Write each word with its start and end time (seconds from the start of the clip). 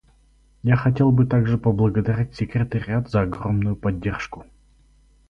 Я 0.63 0.77
хотел 0.77 1.11
бы 1.11 1.27
также 1.27 1.59
поблагодарить 1.59 2.33
Секретариат 2.35 3.11
за 3.11 3.21
огромную 3.21 3.75
поддержку. 3.75 4.47